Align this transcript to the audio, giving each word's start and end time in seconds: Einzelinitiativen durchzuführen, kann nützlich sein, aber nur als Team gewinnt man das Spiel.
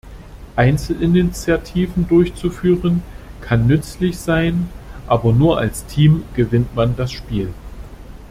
Einzelinitiativen 0.55 2.07
durchzuführen, 2.07 3.03
kann 3.39 3.67
nützlich 3.67 4.17
sein, 4.17 4.67
aber 5.05 5.31
nur 5.31 5.59
als 5.59 5.85
Team 5.85 6.23
gewinnt 6.33 6.73
man 6.73 6.95
das 6.95 7.11
Spiel. 7.11 7.53